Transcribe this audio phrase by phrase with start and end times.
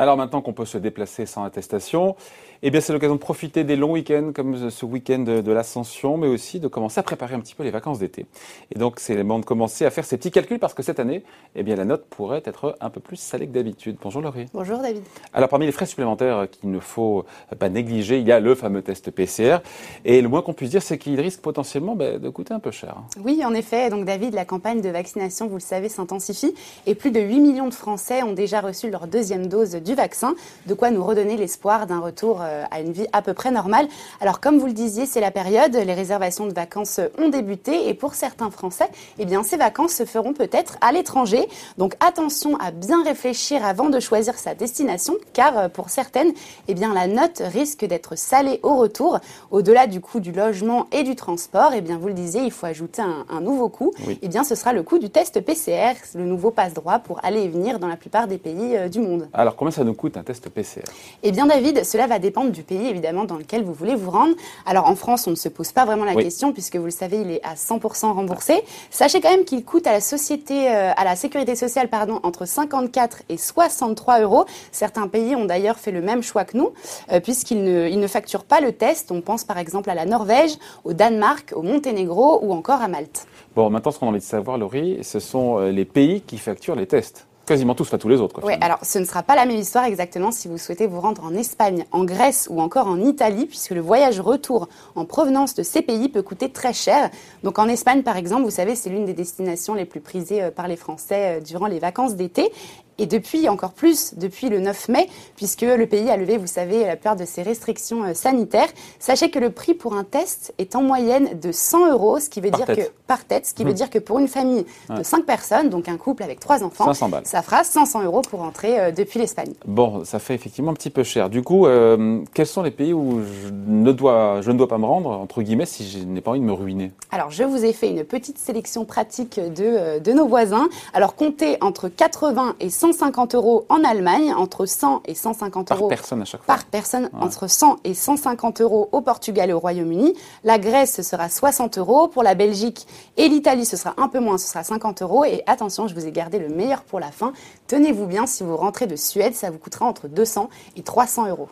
[0.00, 2.14] Alors maintenant qu'on peut se déplacer sans attestation,
[2.62, 6.28] eh bien c'est l'occasion de profiter des longs week-ends comme ce week-end de, l'Ascension, mais
[6.28, 8.26] aussi de commencer à préparer un petit peu les vacances d'été.
[8.72, 11.00] Et donc c'est le moment de commencer à faire ces petits calculs parce que cette
[11.00, 11.24] année,
[11.56, 13.96] eh bien la note pourrait être un peu plus salée que d'habitude.
[14.00, 14.46] Bonjour Laurie.
[14.54, 15.02] Bonjour David.
[15.32, 17.24] Alors parmi les frais supplémentaires qu'il ne faut
[17.58, 19.58] pas négliger, il y a le fameux test PCR.
[20.04, 22.70] Et le moins qu'on puisse dire, c'est qu'il risque potentiellement ben, de coûter un peu
[22.70, 23.02] cher.
[23.24, 23.90] Oui, en effet.
[23.90, 26.54] Donc David, la campagne de vaccination, vous le savez, s'intensifie
[26.86, 30.34] et plus de 8 millions de Français ont déjà reçu leur deuxième dose du vaccin,
[30.66, 33.88] de quoi nous redonner l'espoir d'un retour euh, à une vie à peu près normale.
[34.20, 37.94] Alors comme vous le disiez, c'est la période, les réservations de vacances ont débuté et
[37.94, 38.88] pour certains Français,
[39.18, 41.48] eh bien ces vacances se feront peut-être à l'étranger.
[41.76, 46.32] Donc attention à bien réfléchir avant de choisir sa destination car euh, pour certaines,
[46.68, 49.18] eh bien la note risque d'être salée au retour.
[49.50, 52.66] Au-delà du coût du logement et du transport, eh bien vous le disiez, il faut
[52.66, 53.92] ajouter un, nouveau coût.
[54.22, 57.48] Eh bien ce sera le coût du test PCR, le nouveau passe-droit pour aller et
[57.48, 59.28] venir dans la plupart des pays euh, du monde.
[59.32, 60.82] Alors comment ça nous coûte un test PCR
[61.22, 64.34] Eh bien, David, cela va dépendre du pays, évidemment, dans lequel vous voulez vous rendre.
[64.66, 67.18] Alors, en France, on ne se pose pas vraiment la question, puisque vous le savez,
[67.20, 68.62] il est à 100% remboursé.
[68.90, 72.46] Sachez quand même qu'il coûte à la société, euh, à la sécurité sociale, pardon, entre
[72.46, 74.44] 54 et 63 euros.
[74.72, 76.70] Certains pays ont d'ailleurs fait le même choix que nous,
[77.12, 79.10] euh, puisqu'ils ne, ne facturent pas le test.
[79.10, 80.52] On pense par exemple à la Norvège,
[80.84, 83.26] au Danemark, au Monténégro ou encore à Malte.
[83.54, 86.38] Bon, maintenant, ce qu'on a envie de savoir, Laurie, ce sont euh, les pays qui
[86.38, 87.26] facturent les tests.
[87.48, 88.42] Quasiment tous, pas tous les autres.
[88.44, 91.24] Oui, alors ce ne sera pas la même histoire exactement si vous souhaitez vous rendre
[91.24, 95.62] en Espagne, en Grèce ou encore en Italie, puisque le voyage retour en provenance de
[95.62, 97.08] ces pays peut coûter très cher.
[97.44, 100.50] Donc en Espagne, par exemple, vous savez, c'est l'une des destinations les plus prisées euh,
[100.50, 102.52] par les Français euh, durant les vacances d'été.
[102.98, 106.84] Et depuis, encore plus, depuis le 9 mai, puisque le pays a levé, vous savez,
[106.84, 108.68] la plupart de ses restrictions euh, sanitaires,
[108.98, 112.40] sachez que le prix pour un test est en moyenne de 100 euros, ce qui
[112.40, 113.74] veut dire que par tête, ce qui veut mmh.
[113.74, 117.42] dire que pour une famille de 5 personnes, donc un couple avec 3 enfants, ça
[117.42, 119.52] fera 500 euros pour entrer euh, depuis l'Espagne.
[119.66, 121.30] Bon, ça fait effectivement un petit peu cher.
[121.30, 124.78] Du coup, euh, quels sont les pays où je ne, dois, je ne dois pas
[124.78, 126.90] me rendre, entre guillemets, si je n'ai pas envie de me ruiner?
[127.12, 130.68] Alors, je vous ai fait une petite sélection pratique de, de nos voisins.
[130.92, 135.80] Alors, comptez entre 80 et 100 150 euros en Allemagne, entre 100 et 150 euros.
[135.80, 136.54] Par personne à chaque fois.
[136.54, 140.14] Par personne, entre 100 et 150 euros au Portugal et au Royaume-Uni.
[140.44, 142.08] La Grèce, ce sera 60 euros.
[142.08, 145.24] Pour la Belgique et l'Italie, ce sera un peu moins, ce sera 50 euros.
[145.24, 147.32] Et attention, je vous ai gardé le meilleur pour la fin.
[147.66, 151.48] Tenez-vous bien, si vous rentrez de Suède, ça vous coûtera entre 200 et 300 euros.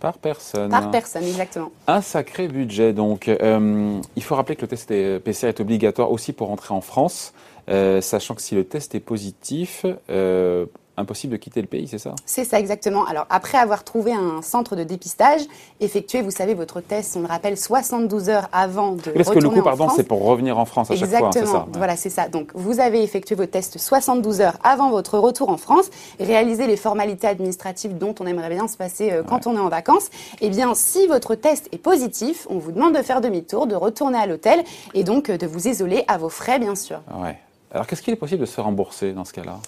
[0.00, 0.70] Par personne.
[0.70, 1.70] Par personne, exactement.
[1.86, 2.92] Un sacré budget.
[2.92, 6.80] Donc, euh, il faut rappeler que le test PCR est obligatoire aussi pour rentrer en
[6.80, 7.32] France,
[7.68, 10.66] euh, sachant que si le test est positif, euh,
[10.98, 12.14] impossible de quitter le pays, c'est ça?
[12.26, 13.04] C'est ça exactement.
[13.06, 15.42] Alors après avoir trouvé un centre de dépistage,
[15.80, 19.50] effectué, vous savez, votre test, on le rappelle, 72 heures avant de Est-ce que le
[19.50, 22.28] coup, pardon, c'est pour revenir en France à chaque fois, c'est ça Voilà, c'est ça.
[22.28, 26.76] Donc vous avez effectué vos tests 72 heures avant votre retour en France, réalisé les
[26.76, 30.10] formalités administratives dont on aimerait bien se passer euh, quand on est en vacances.
[30.40, 34.18] Eh bien, si votre test est positif, on vous demande de faire demi-tour, de retourner
[34.18, 34.64] à l'hôtel
[34.94, 37.00] et donc euh, de vous isoler à vos frais, bien sûr.
[37.14, 37.38] Ouais.
[37.70, 39.58] Alors qu'est-ce qu'il est possible de se rembourser dans ce cas-là?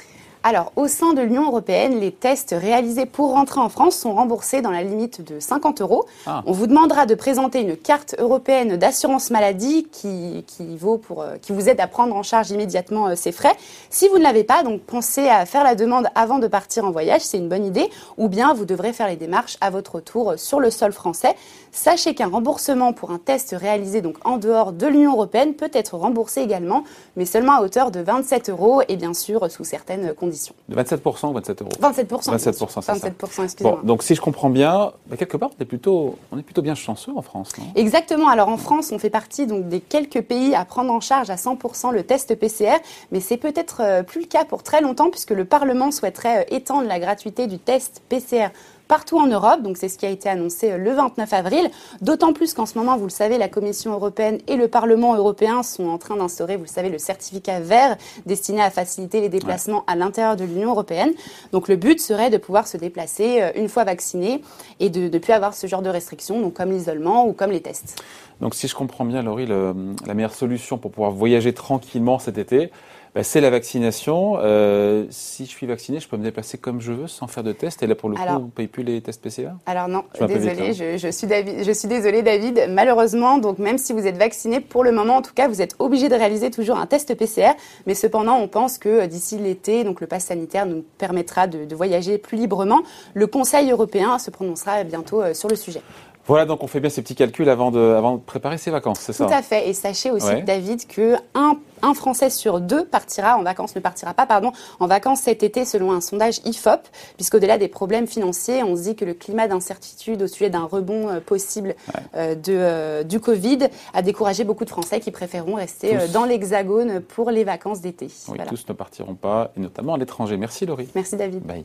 [0.42, 4.62] Alors, au sein de l'Union européenne, les tests réalisés pour rentrer en France sont remboursés
[4.62, 6.06] dans la limite de 50 euros.
[6.26, 6.42] Ah.
[6.46, 10.42] On vous demandera de présenter une carte européenne d'assurance maladie qui,
[10.78, 13.52] vaut pour, euh, qui vous aide à prendre en charge immédiatement euh, ces frais.
[13.90, 16.90] Si vous ne l'avez pas, donc pensez à faire la demande avant de partir en
[16.90, 20.34] voyage, c'est une bonne idée, ou bien vous devrez faire les démarches à votre retour
[20.38, 21.36] sur le sol français.
[21.70, 25.96] Sachez qu'un remboursement pour un test réalisé donc en dehors de l'Union européenne peut être
[25.96, 26.82] remboursé également,
[27.16, 30.29] mais seulement à hauteur de 27 euros et bien sûr sous certaines conditions.
[30.68, 32.36] De 27% ou 27 euros 27%.
[32.36, 33.78] 27%, c'est 27%, excusez-moi.
[33.82, 36.62] Bon, donc si je comprends bien, bah, quelque part, on est, plutôt, on est plutôt
[36.62, 37.64] bien chanceux en France, non?
[37.74, 38.28] Exactement.
[38.28, 41.36] Alors en France, on fait partie donc, des quelques pays à prendre en charge à
[41.36, 42.78] 100% le test PCR,
[43.12, 46.56] mais c'est peut-être euh, plus le cas pour très longtemps puisque le Parlement souhaiterait euh,
[46.56, 48.48] étendre la gratuité du test PCR
[48.90, 49.62] partout en Europe.
[49.62, 51.70] Donc c'est ce qui a été annoncé euh, le 29 avril.
[52.00, 55.62] D'autant plus qu'en ce moment, vous le savez, la Commission européenne et le Parlement européen
[55.62, 57.96] sont en train d'instaurer, vous le savez, le certificat vert
[58.26, 61.12] destiné à faciliter les déplacements à l'intérieur de l'Union européenne.
[61.52, 64.42] Donc le but serait de pouvoir se déplacer euh, une fois vacciné
[64.80, 67.60] et de ne plus avoir ce genre de restrictions, donc comme l'isolement ou comme les
[67.60, 68.02] tests.
[68.40, 72.72] Donc si je comprends bien, Laurie, la meilleure solution pour pouvoir voyager tranquillement cet été,
[73.14, 74.38] bah, c'est la vaccination.
[74.40, 77.52] Euh, si je suis vacciné, je peux me déplacer comme je veux sans faire de
[77.52, 77.82] test.
[77.82, 80.72] Et là, pour le coup, on ne paye plus les tests PCR Alors non, désolé,
[80.74, 82.66] je, je, suis David, je suis désolée, David.
[82.68, 85.74] Malheureusement, donc même si vous êtes vacciné, pour le moment, en tout cas, vous êtes
[85.80, 87.54] obligé de réaliser toujours un test PCR.
[87.86, 91.64] Mais cependant, on pense que euh, d'ici l'été, donc le pass sanitaire nous permettra de,
[91.64, 92.80] de voyager plus librement.
[93.14, 95.82] Le Conseil européen se prononcera bientôt euh, sur le sujet.
[96.26, 99.00] Voilà, donc on fait bien ces petits calculs avant de, avant de préparer ses vacances,
[99.00, 99.68] c'est ça Tout à fait.
[99.68, 104.14] Et sachez aussi, David, que un, un, Français sur deux partira en vacances, ne partira
[104.14, 106.80] pas, pardon, en vacances cet été selon un sondage IFOP,
[107.16, 111.08] puisqu'au-delà des problèmes financiers, on se dit que le climat d'incertitude au sujet d'un rebond
[111.08, 111.74] euh, possible
[112.14, 117.00] euh, de, euh, du Covid a découragé beaucoup de Français qui préféreront rester dans l'Hexagone
[117.00, 118.08] pour les vacances d'été.
[118.28, 120.36] Oui, tous ne partiront pas, et notamment à l'étranger.
[120.36, 120.88] Merci Laurie.
[120.94, 121.42] Merci David.
[121.42, 121.64] Bye.